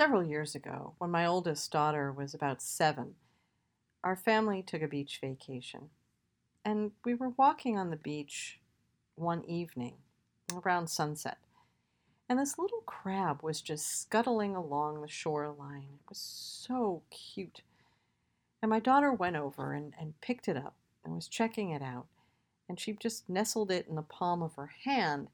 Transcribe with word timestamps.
Several 0.00 0.24
years 0.24 0.54
ago, 0.54 0.94
when 0.96 1.10
my 1.10 1.26
oldest 1.26 1.70
daughter 1.70 2.10
was 2.10 2.32
about 2.32 2.62
seven, 2.62 3.16
our 4.02 4.16
family 4.16 4.62
took 4.62 4.80
a 4.80 4.88
beach 4.88 5.18
vacation. 5.20 5.90
And 6.64 6.92
we 7.04 7.12
were 7.12 7.34
walking 7.36 7.76
on 7.76 7.90
the 7.90 7.96
beach 7.96 8.60
one 9.16 9.44
evening 9.44 9.96
around 10.54 10.86
sunset. 10.86 11.36
And 12.30 12.38
this 12.38 12.56
little 12.58 12.80
crab 12.86 13.42
was 13.42 13.60
just 13.60 14.00
scuttling 14.00 14.56
along 14.56 15.02
the 15.02 15.06
shoreline. 15.06 15.88
It 16.00 16.08
was 16.08 16.16
so 16.16 17.02
cute. 17.10 17.60
And 18.62 18.70
my 18.70 18.80
daughter 18.80 19.12
went 19.12 19.36
over 19.36 19.74
and, 19.74 19.92
and 20.00 20.18
picked 20.22 20.48
it 20.48 20.56
up 20.56 20.76
and 21.04 21.14
was 21.14 21.28
checking 21.28 21.72
it 21.72 21.82
out. 21.82 22.06
And 22.70 22.80
she 22.80 22.94
just 22.94 23.28
nestled 23.28 23.70
it 23.70 23.86
in 23.86 23.96
the 23.96 24.02
palm 24.02 24.42
of 24.42 24.54
her 24.54 24.70
hand. 24.82 25.28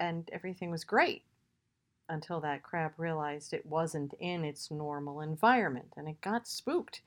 And 0.00 0.28
everything 0.32 0.72
was 0.72 0.82
great 0.82 1.22
until 2.08 2.40
that 2.40 2.62
crab 2.62 2.92
realized 2.96 3.52
it 3.52 3.66
wasn't 3.66 4.14
in 4.20 4.44
its 4.44 4.70
normal 4.70 5.20
environment 5.20 5.92
and 5.96 6.08
it 6.08 6.20
got 6.20 6.46
spooked. 6.46 7.00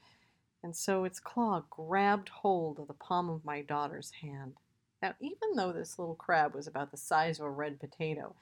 And 0.64 0.76
so 0.76 1.06
its 1.06 1.20
claw 1.20 1.64
grabbed 1.70 2.30
hold 2.30 2.80
of 2.80 2.88
the 2.88 2.94
palm 2.94 3.30
of 3.30 3.46
my 3.46 3.62
daughter's 3.62 4.12
hand. 4.22 4.56
Now, 5.02 5.14
even 5.22 5.56
though 5.56 5.72
this 5.72 5.98
little 5.98 6.16
crab 6.16 6.54
was 6.54 6.68
about 6.68 6.92
the 6.92 6.98
size 6.98 7.40
of 7.40 7.46
a 7.46 7.50
red 7.50 7.80
potato, 7.80 8.36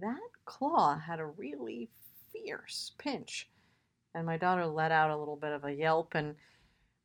that 0.00 0.30
claw 0.44 0.98
had 0.98 1.20
a 1.20 1.26
really 1.26 1.88
fierce 2.32 2.92
pinch. 2.98 3.48
And 4.14 4.26
my 4.26 4.36
daughter 4.36 4.66
let 4.66 4.92
out 4.92 5.10
a 5.10 5.16
little 5.16 5.36
bit 5.36 5.52
of 5.52 5.64
a 5.64 5.72
yelp, 5.72 6.14
and 6.14 6.34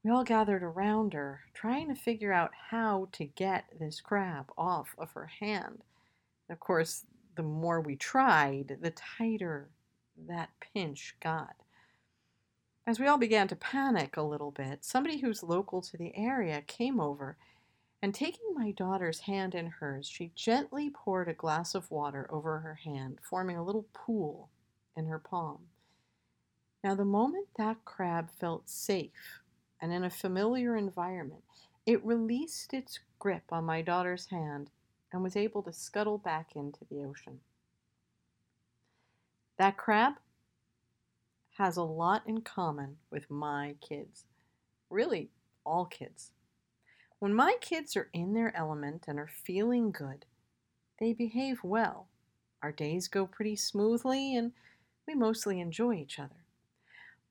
we 0.03 0.11
all 0.11 0.23
gathered 0.23 0.63
around 0.63 1.13
her, 1.13 1.41
trying 1.53 1.87
to 1.89 1.95
figure 1.95 2.31
out 2.31 2.51
how 2.69 3.09
to 3.13 3.25
get 3.25 3.65
this 3.79 4.01
crab 4.01 4.51
off 4.57 4.95
of 4.97 5.11
her 5.11 5.27
hand. 5.39 5.83
And 6.47 6.53
Of 6.55 6.59
course, 6.59 7.05
the 7.39 7.43
more 7.43 7.79
we 7.79 7.95
tried, 7.95 8.79
the 8.81 8.91
tighter 8.91 9.69
that 10.27 10.49
pinch 10.59 11.15
got. 11.21 11.55
As 12.85 12.99
we 12.99 13.07
all 13.07 13.17
began 13.17 13.47
to 13.47 13.55
panic 13.55 14.17
a 14.17 14.21
little 14.21 14.51
bit, 14.51 14.83
somebody 14.83 15.19
who's 15.19 15.41
local 15.41 15.81
to 15.83 15.95
the 15.95 16.11
area 16.17 16.61
came 16.67 16.99
over 16.99 17.37
and 18.01 18.13
taking 18.13 18.53
my 18.53 18.71
daughter's 18.71 19.21
hand 19.21 19.55
in 19.55 19.67
hers, 19.67 20.05
she 20.05 20.33
gently 20.35 20.89
poured 20.89 21.29
a 21.29 21.33
glass 21.33 21.75
of 21.75 21.89
water 21.89 22.27
over 22.29 22.59
her 22.59 22.75
hand, 22.83 23.19
forming 23.21 23.55
a 23.55 23.63
little 23.63 23.87
pool 23.93 24.49
in 24.97 25.05
her 25.05 25.19
palm. 25.19 25.59
Now, 26.83 26.93
the 26.93 27.05
moment 27.05 27.47
that 27.57 27.85
crab 27.85 28.31
felt 28.31 28.69
safe 28.69 29.39
and 29.81 29.93
in 29.93 30.03
a 30.03 30.09
familiar 30.09 30.75
environment, 30.75 31.45
it 31.85 32.03
released 32.03 32.73
its 32.73 32.99
grip 33.17 33.43
on 33.49 33.63
my 33.63 33.81
daughter's 33.81 34.25
hand 34.25 34.71
and 35.11 35.23
was 35.23 35.35
able 35.35 35.63
to 35.63 35.73
scuttle 35.73 36.17
back 36.17 36.55
into 36.55 36.85
the 36.89 37.03
ocean. 37.03 37.39
That 39.57 39.77
crab 39.77 40.13
has 41.57 41.75
a 41.75 41.83
lot 41.83 42.23
in 42.25 42.41
common 42.41 42.97
with 43.11 43.29
my 43.29 43.75
kids. 43.81 44.25
Really, 44.89 45.29
all 45.65 45.85
kids. 45.85 46.31
When 47.19 47.33
my 47.33 47.55
kids 47.59 47.97
are 47.97 48.09
in 48.13 48.33
their 48.33 48.55
element 48.55 49.05
and 49.07 49.19
are 49.19 49.27
feeling 49.27 49.91
good, 49.91 50.25
they 50.99 51.11
behave 51.11 51.59
well. 51.63 52.07
Our 52.63 52.71
days 52.71 53.07
go 53.07 53.25
pretty 53.25 53.57
smoothly 53.57 54.35
and 54.35 54.53
we 55.07 55.15
mostly 55.15 55.59
enjoy 55.59 55.95
each 55.95 56.19
other. 56.19 56.45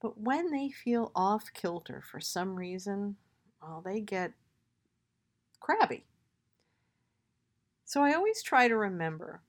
But 0.00 0.21
when 0.21 0.50
they 0.50 0.71
feel 0.71 1.10
off 1.15 1.53
kilter 1.55 2.03
for 2.10 2.21
some 2.21 2.55
reason, 2.55 3.16
well, 3.62 3.83
they 3.84 4.00
get 4.00 4.33
crabby. 5.60 6.05
So 7.88 8.03
I 8.03 8.12
always 8.12 8.43
try 8.43 8.69
to 8.69 8.76
remember 8.76 9.41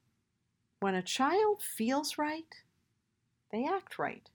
when 0.80 0.96
a 0.96 1.02
child 1.02 1.62
feels 1.62 2.18
right, 2.18 2.56
they 3.52 3.66
act 3.66 4.00
right. 4.00 4.30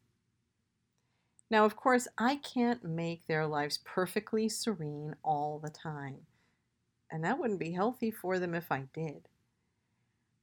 Now, 1.51 1.65
of 1.65 1.75
course, 1.75 2.07
I 2.19 2.37
can't 2.37 2.85
make 2.85 3.27
their 3.27 3.47
lives 3.47 3.79
perfectly 3.83 4.47
serene 4.51 5.17
all 5.25 5.59
the 5.59 5.71
time, 5.71 6.27
and 7.11 7.25
that 7.25 7.39
wouldn't 7.39 7.59
be 7.59 7.73
healthy 7.73 8.11
for 8.11 8.39
them 8.39 8.55
if 8.55 8.71
I 8.71 8.89
did. 8.93 9.27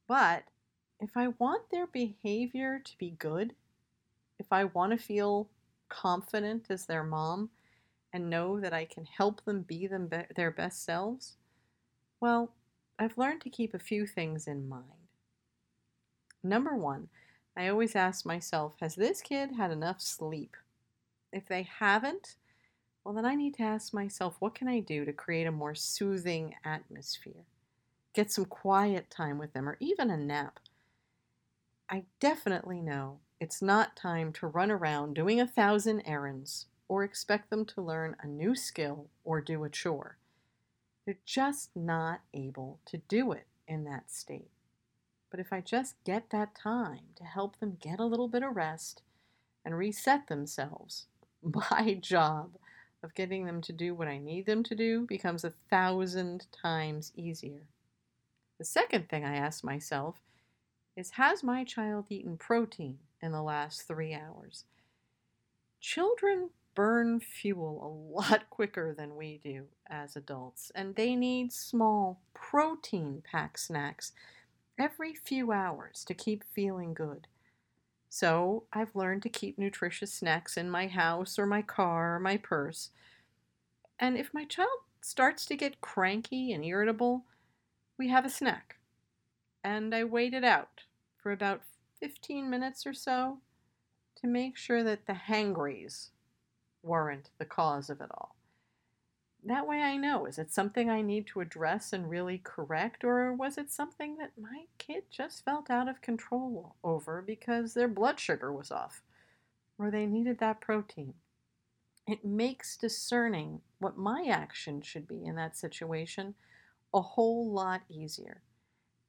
But 0.08 0.42
if 0.98 1.16
I 1.16 1.28
want 1.28 1.70
their 1.70 1.86
behavior 1.86 2.80
to 2.84 2.98
be 2.98 3.10
good, 3.10 3.54
if 4.40 4.46
I 4.50 4.64
want 4.64 4.90
to 4.90 4.98
feel 4.98 5.48
confident 5.88 6.66
as 6.68 6.86
their 6.86 7.04
mom 7.04 7.50
and 8.12 8.28
know 8.28 8.58
that 8.58 8.72
I 8.72 8.86
can 8.86 9.04
help 9.04 9.44
them 9.44 9.62
be 9.62 9.86
them 9.86 10.08
be- 10.08 10.26
their 10.34 10.50
best 10.50 10.84
selves, 10.84 11.36
well, 12.20 12.50
I've 13.02 13.18
learned 13.18 13.40
to 13.40 13.50
keep 13.50 13.74
a 13.74 13.80
few 13.80 14.06
things 14.06 14.46
in 14.46 14.68
mind. 14.68 14.84
Number 16.44 16.76
one, 16.76 17.08
I 17.56 17.66
always 17.66 17.96
ask 17.96 18.24
myself, 18.24 18.74
has 18.80 18.94
this 18.94 19.20
kid 19.20 19.50
had 19.56 19.72
enough 19.72 20.00
sleep? 20.00 20.56
If 21.32 21.48
they 21.48 21.64
haven't, 21.64 22.36
well, 23.02 23.12
then 23.12 23.26
I 23.26 23.34
need 23.34 23.54
to 23.54 23.64
ask 23.64 23.92
myself, 23.92 24.36
what 24.38 24.54
can 24.54 24.68
I 24.68 24.78
do 24.78 25.04
to 25.04 25.12
create 25.12 25.48
a 25.48 25.52
more 25.52 25.74
soothing 25.74 26.54
atmosphere? 26.64 27.44
Get 28.14 28.30
some 28.30 28.44
quiet 28.44 29.10
time 29.10 29.36
with 29.36 29.52
them 29.52 29.68
or 29.68 29.76
even 29.80 30.08
a 30.08 30.16
nap. 30.16 30.60
I 31.90 32.04
definitely 32.20 32.80
know 32.80 33.18
it's 33.40 33.60
not 33.60 33.96
time 33.96 34.32
to 34.34 34.46
run 34.46 34.70
around 34.70 35.14
doing 35.14 35.40
a 35.40 35.46
thousand 35.46 36.02
errands 36.02 36.66
or 36.86 37.02
expect 37.02 37.50
them 37.50 37.64
to 37.66 37.82
learn 37.82 38.14
a 38.20 38.28
new 38.28 38.54
skill 38.54 39.08
or 39.24 39.40
do 39.40 39.64
a 39.64 39.68
chore. 39.68 40.18
They're 41.04 41.16
just 41.24 41.70
not 41.74 42.20
able 42.32 42.78
to 42.86 42.98
do 42.98 43.32
it 43.32 43.46
in 43.66 43.84
that 43.84 44.10
state. 44.10 44.50
But 45.30 45.40
if 45.40 45.52
I 45.52 45.60
just 45.60 45.96
get 46.04 46.30
that 46.30 46.54
time 46.54 47.14
to 47.16 47.24
help 47.24 47.58
them 47.58 47.78
get 47.80 47.98
a 47.98 48.04
little 48.04 48.28
bit 48.28 48.42
of 48.42 48.54
rest 48.54 49.02
and 49.64 49.76
reset 49.76 50.28
themselves, 50.28 51.06
my 51.42 51.98
job 52.00 52.56
of 53.02 53.14
getting 53.14 53.46
them 53.46 53.60
to 53.62 53.72
do 53.72 53.94
what 53.94 54.08
I 54.08 54.18
need 54.18 54.46
them 54.46 54.62
to 54.64 54.74
do 54.74 55.06
becomes 55.06 55.42
a 55.42 55.54
thousand 55.70 56.46
times 56.52 57.12
easier. 57.16 57.66
The 58.58 58.64
second 58.64 59.08
thing 59.08 59.24
I 59.24 59.34
ask 59.34 59.64
myself 59.64 60.20
is 60.96 61.12
Has 61.12 61.42
my 61.42 61.64
child 61.64 62.06
eaten 62.10 62.36
protein 62.36 62.98
in 63.20 63.32
the 63.32 63.42
last 63.42 63.88
three 63.88 64.14
hours? 64.14 64.66
Children 65.80 66.50
burn 66.74 67.20
fuel 67.20 67.80
a 67.82 68.20
lot 68.20 68.50
quicker 68.50 68.94
than 68.94 69.16
we 69.16 69.40
do 69.42 69.64
as 69.88 70.16
adults, 70.16 70.72
and 70.74 70.94
they 70.94 71.14
need 71.14 71.52
small 71.52 72.20
protein 72.34 73.22
packed 73.30 73.60
snacks 73.60 74.12
every 74.78 75.14
few 75.14 75.52
hours 75.52 76.04
to 76.04 76.14
keep 76.14 76.44
feeling 76.52 76.94
good. 76.94 77.26
So 78.08 78.64
I've 78.72 78.94
learned 78.94 79.22
to 79.22 79.28
keep 79.28 79.58
nutritious 79.58 80.12
snacks 80.12 80.56
in 80.56 80.70
my 80.70 80.86
house 80.86 81.38
or 81.38 81.46
my 81.46 81.62
car 81.62 82.16
or 82.16 82.20
my 82.20 82.36
purse. 82.36 82.90
And 83.98 84.18
if 84.18 84.34
my 84.34 84.44
child 84.44 84.68
starts 85.00 85.46
to 85.46 85.56
get 85.56 85.80
cranky 85.80 86.52
and 86.52 86.64
irritable, 86.64 87.24
we 87.98 88.08
have 88.08 88.24
a 88.24 88.30
snack. 88.30 88.76
And 89.64 89.94
I 89.94 90.04
wait 90.04 90.34
it 90.34 90.44
out 90.44 90.82
for 91.16 91.32
about 91.32 91.62
15 92.00 92.50
minutes 92.50 92.86
or 92.86 92.92
so 92.92 93.38
to 94.16 94.26
make 94.26 94.56
sure 94.56 94.82
that 94.82 95.06
the 95.06 95.14
hangries 95.14 96.10
weren't 96.82 97.30
the 97.38 97.44
cause 97.44 97.90
of 97.90 98.00
it 98.00 98.10
all. 98.10 98.34
That 99.44 99.66
way 99.66 99.80
I 99.80 99.96
know 99.96 100.26
is 100.26 100.38
it 100.38 100.52
something 100.52 100.88
I 100.88 101.02
need 101.02 101.26
to 101.28 101.40
address 101.40 101.92
and 101.92 102.08
really 102.08 102.38
correct, 102.38 103.02
or 103.02 103.32
was 103.32 103.58
it 103.58 103.72
something 103.72 104.16
that 104.18 104.38
my 104.40 104.66
kid 104.78 105.04
just 105.10 105.44
felt 105.44 105.68
out 105.68 105.88
of 105.88 106.00
control 106.00 106.76
over 106.84 107.22
because 107.22 107.74
their 107.74 107.88
blood 107.88 108.20
sugar 108.20 108.52
was 108.52 108.70
off, 108.70 109.02
or 109.78 109.90
they 109.90 110.06
needed 110.06 110.38
that 110.38 110.60
protein? 110.60 111.14
It 112.06 112.24
makes 112.24 112.76
discerning 112.76 113.60
what 113.78 113.96
my 113.96 114.26
action 114.28 114.80
should 114.80 115.08
be 115.08 115.24
in 115.24 115.34
that 115.36 115.56
situation 115.56 116.34
a 116.94 117.00
whole 117.00 117.50
lot 117.50 117.82
easier. 117.88 118.42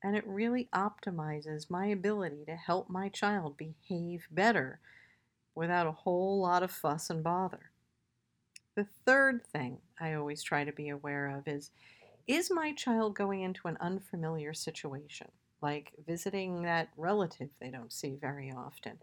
And 0.03 0.15
it 0.15 0.27
really 0.27 0.67
optimizes 0.73 1.69
my 1.69 1.87
ability 1.87 2.45
to 2.45 2.55
help 2.55 2.89
my 2.89 3.09
child 3.09 3.55
behave 3.57 4.27
better 4.31 4.79
without 5.55 5.87
a 5.87 5.91
whole 5.91 6.41
lot 6.41 6.63
of 6.63 6.71
fuss 6.71 7.09
and 7.09 7.23
bother. 7.23 7.71
The 8.75 8.87
third 9.05 9.45
thing 9.45 9.77
I 9.99 10.13
always 10.13 10.41
try 10.41 10.63
to 10.63 10.71
be 10.71 10.89
aware 10.89 11.27
of 11.27 11.47
is 11.47 11.71
is 12.27 12.49
my 12.49 12.73
child 12.73 13.15
going 13.15 13.41
into 13.41 13.67
an 13.67 13.77
unfamiliar 13.81 14.53
situation, 14.53 15.27
like 15.61 15.91
visiting 16.07 16.63
that 16.63 16.89
relative 16.97 17.49
they 17.59 17.69
don't 17.69 17.91
see 17.91 18.15
very 18.19 18.51
often, 18.51 18.97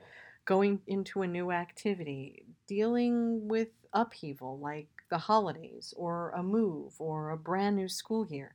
going 0.44 0.80
into 0.86 1.22
a 1.22 1.28
new 1.28 1.52
activity, 1.52 2.44
dealing 2.66 3.46
with 3.46 3.68
upheaval 3.92 4.58
like 4.58 4.88
the 5.10 5.18
holidays 5.18 5.92
or 5.96 6.30
a 6.30 6.42
move 6.42 6.94
or 6.98 7.30
a 7.30 7.36
brand 7.36 7.76
new 7.76 7.88
school 7.88 8.26
year. 8.26 8.54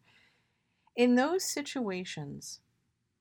In 0.96 1.16
those 1.16 1.52
situations, 1.52 2.60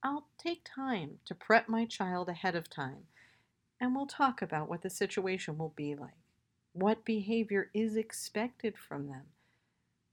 I'll 0.02 0.26
take 0.38 0.64
time 0.64 1.18
to 1.26 1.34
prep 1.34 1.68
my 1.68 1.84
child 1.84 2.28
ahead 2.28 2.54
of 2.54 2.70
time 2.70 3.06
and 3.84 3.94
we'll 3.94 4.06
talk 4.06 4.40
about 4.40 4.70
what 4.70 4.80
the 4.80 4.88
situation 4.88 5.58
will 5.58 5.74
be 5.76 5.94
like, 5.94 6.16
what 6.72 7.04
behavior 7.04 7.70
is 7.74 7.96
expected 7.96 8.78
from 8.78 9.08
them, 9.08 9.24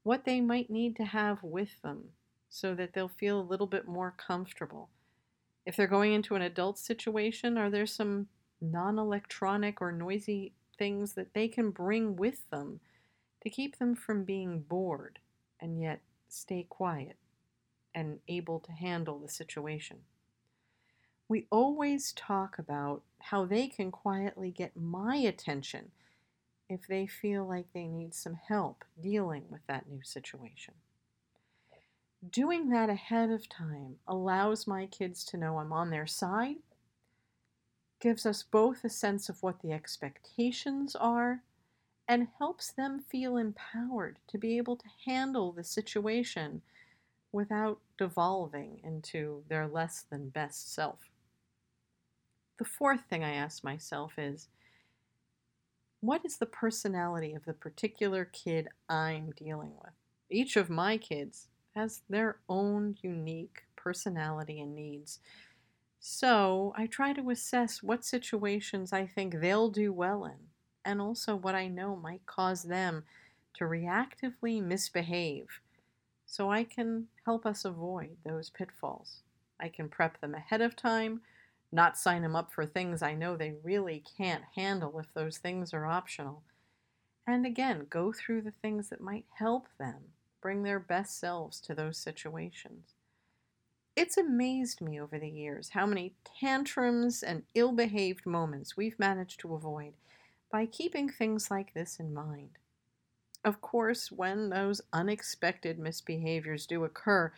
what 0.03 0.25
they 0.25 0.41
might 0.41 0.69
need 0.69 0.93
to 0.97 1.05
have 1.05 1.41
with 1.41 1.81
them 1.81 2.09
so 2.49 2.75
that 2.75 2.93
they'll 2.93 3.07
feel 3.07 3.39
a 3.39 3.49
little 3.49 3.67
bit 3.67 3.87
more 3.87 4.13
comfortable. 4.17 4.89
If 5.65 5.77
they're 5.77 5.87
going 5.87 6.11
into 6.11 6.35
an 6.35 6.41
adult 6.41 6.79
situation, 6.79 7.57
are 7.57 7.69
there 7.69 7.85
some 7.85 8.27
non 8.59 8.99
electronic 8.99 9.81
or 9.81 9.93
noisy 9.93 10.51
things 10.77 11.13
that 11.13 11.33
they 11.33 11.47
can 11.47 11.71
bring 11.71 12.17
with 12.17 12.49
them 12.49 12.81
to 13.41 13.49
keep 13.49 13.79
them 13.79 13.95
from 13.95 14.25
being 14.25 14.65
bored 14.67 15.19
and 15.61 15.81
yet 15.81 16.01
stay 16.27 16.67
quiet 16.67 17.15
and 17.95 18.19
able 18.27 18.59
to 18.59 18.73
handle 18.73 19.19
the 19.19 19.29
situation? 19.29 19.99
We 21.31 21.47
always 21.49 22.11
talk 22.11 22.59
about 22.59 23.03
how 23.19 23.45
they 23.45 23.69
can 23.69 23.89
quietly 23.89 24.51
get 24.51 24.75
my 24.75 25.15
attention 25.15 25.91
if 26.67 26.85
they 26.85 27.07
feel 27.07 27.47
like 27.47 27.67
they 27.71 27.87
need 27.87 28.13
some 28.13 28.33
help 28.33 28.83
dealing 29.01 29.45
with 29.49 29.61
that 29.65 29.87
new 29.87 30.03
situation. 30.03 30.73
Doing 32.29 32.67
that 32.71 32.89
ahead 32.89 33.29
of 33.29 33.47
time 33.47 33.95
allows 34.05 34.67
my 34.67 34.87
kids 34.87 35.23
to 35.27 35.37
know 35.37 35.59
I'm 35.59 35.71
on 35.71 35.89
their 35.89 36.05
side, 36.05 36.57
gives 38.01 38.25
us 38.25 38.43
both 38.43 38.83
a 38.83 38.89
sense 38.89 39.29
of 39.29 39.41
what 39.41 39.61
the 39.61 39.71
expectations 39.71 40.97
are, 40.97 41.43
and 42.09 42.27
helps 42.39 42.73
them 42.73 43.05
feel 43.09 43.37
empowered 43.37 44.19
to 44.27 44.37
be 44.37 44.57
able 44.57 44.75
to 44.75 44.89
handle 45.05 45.53
the 45.53 45.63
situation 45.63 46.61
without 47.31 47.79
devolving 47.97 48.81
into 48.83 49.45
their 49.47 49.65
less 49.65 50.01
than 50.01 50.27
best 50.27 50.73
self. 50.73 51.10
The 52.61 52.67
fourth 52.67 53.05
thing 53.09 53.23
I 53.23 53.33
ask 53.33 53.63
myself 53.63 54.19
is 54.19 54.47
what 55.99 56.23
is 56.23 56.37
the 56.37 56.45
personality 56.45 57.33
of 57.33 57.43
the 57.45 57.55
particular 57.55 58.23
kid 58.23 58.67
I'm 58.87 59.31
dealing 59.31 59.71
with? 59.81 59.93
Each 60.29 60.55
of 60.55 60.69
my 60.69 60.97
kids 60.99 61.47
has 61.73 62.03
their 62.07 62.37
own 62.47 62.97
unique 63.01 63.63
personality 63.75 64.61
and 64.61 64.75
needs. 64.75 65.17
So 65.99 66.71
I 66.77 66.85
try 66.85 67.13
to 67.13 67.31
assess 67.31 67.81
what 67.81 68.05
situations 68.05 68.93
I 68.93 69.07
think 69.07 69.39
they'll 69.39 69.71
do 69.71 69.91
well 69.91 70.23
in, 70.25 70.49
and 70.85 71.01
also 71.01 71.35
what 71.35 71.55
I 71.55 71.67
know 71.67 71.95
might 71.95 72.27
cause 72.27 72.61
them 72.61 73.05
to 73.55 73.63
reactively 73.63 74.61
misbehave, 74.61 75.47
so 76.27 76.51
I 76.51 76.65
can 76.65 77.07
help 77.25 77.43
us 77.43 77.65
avoid 77.65 78.17
those 78.23 78.51
pitfalls. 78.51 79.23
I 79.59 79.67
can 79.67 79.89
prep 79.89 80.21
them 80.21 80.35
ahead 80.35 80.61
of 80.61 80.75
time, 80.75 81.21
not 81.71 81.97
sign 81.97 82.21
them 82.21 82.35
up 82.35 82.51
for 82.51 82.65
things 82.65 83.01
I 83.01 83.13
know 83.13 83.35
they 83.35 83.53
really 83.63 84.03
can't 84.17 84.43
handle 84.55 84.99
if 84.99 85.13
those 85.13 85.37
things 85.37 85.73
are 85.73 85.85
optional. 85.85 86.43
And 87.25 87.45
again, 87.45 87.87
go 87.89 88.11
through 88.11 88.41
the 88.41 88.51
things 88.51 88.89
that 88.89 89.01
might 89.01 89.25
help 89.37 89.67
them 89.79 90.13
bring 90.41 90.63
their 90.63 90.79
best 90.79 91.19
selves 91.19 91.61
to 91.61 91.75
those 91.75 91.97
situations. 91.97 92.95
It's 93.95 94.17
amazed 94.17 94.81
me 94.81 94.99
over 94.99 95.19
the 95.19 95.29
years 95.29 95.69
how 95.69 95.85
many 95.85 96.15
tantrums 96.39 97.21
and 97.21 97.43
ill 97.53 97.73
behaved 97.73 98.25
moments 98.25 98.75
we've 98.75 98.97
managed 98.97 99.39
to 99.41 99.53
avoid 99.53 99.93
by 100.51 100.65
keeping 100.65 101.09
things 101.09 101.51
like 101.51 101.73
this 101.73 101.99
in 101.99 102.13
mind. 102.13 102.57
Of 103.43 103.61
course, 103.61 104.11
when 104.11 104.49
those 104.49 104.81
unexpected 104.93 105.79
misbehaviors 105.79 106.67
do 106.67 106.83
occur, 106.83 107.31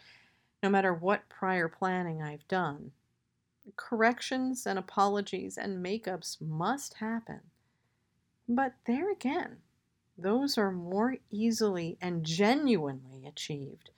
no 0.61 0.69
matter 0.69 0.93
what 0.93 1.29
prior 1.29 1.67
planning 1.67 2.21
I've 2.21 2.47
done, 2.47 2.91
corrections 3.75 4.65
and 4.65 4.77
apologies 4.77 5.57
and 5.57 5.83
makeups 5.83 6.41
must 6.41 6.95
happen. 6.95 7.41
But 8.47 8.73
there 8.85 9.11
again, 9.11 9.57
those 10.17 10.57
are 10.57 10.71
more 10.71 11.17
easily 11.31 11.97
and 12.01 12.23
genuinely 12.23 13.25
achieved 13.25 13.89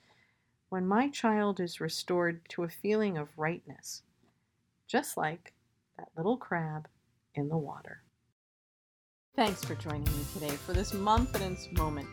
when 0.68 0.86
my 0.86 1.08
child 1.08 1.60
is 1.60 1.80
restored 1.80 2.40
to 2.48 2.62
a 2.62 2.68
feeling 2.68 3.16
of 3.16 3.28
rightness, 3.36 4.02
just 4.86 5.16
like 5.16 5.52
that 5.96 6.08
little 6.16 6.36
crab 6.36 6.88
in 7.34 7.48
the 7.48 7.56
water. 7.56 8.02
Thanks 9.34 9.62
for 9.62 9.74
joining 9.74 10.04
me 10.04 10.24
today 10.32 10.56
for 10.56 10.72
this 10.72 10.92
Momfidence 10.92 11.70
moment. 11.76 12.08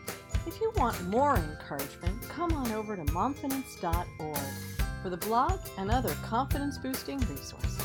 If 0.46 0.60
you 0.60 0.72
want 0.76 1.02
more 1.08 1.36
encouragement, 1.36 2.20
come 2.28 2.52
on 2.52 2.70
over 2.72 2.96
to 2.96 3.04
momfidence.org 3.04 4.73
for 5.04 5.10
the 5.10 5.16
blog 5.18 5.60
and 5.76 5.90
other 5.90 6.14
confidence 6.22 6.78
boosting 6.78 7.18
resources. 7.28 7.83